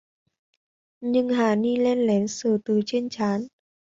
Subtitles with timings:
[1.01, 3.47] Nhưng hà ni len lén sờ từ trên trán